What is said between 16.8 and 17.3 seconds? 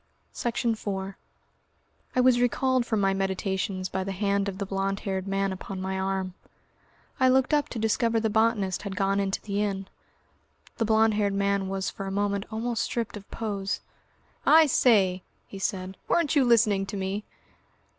to me?"